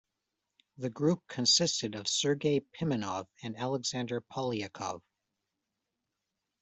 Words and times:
The 0.77 0.89
group 0.89 1.27
consisted 1.27 1.93
of 1.93 2.07
Sergei 2.07 2.61
Pimenov 2.61 3.27
and 3.43 3.55
Alexander 3.55 4.19
Polyakov. 4.19 5.03